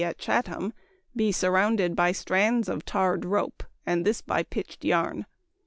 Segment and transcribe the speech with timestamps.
[0.03, 0.73] at Chatham
[1.15, 5.27] be surrounded by strands of tarred rope, and this by pitched yarn.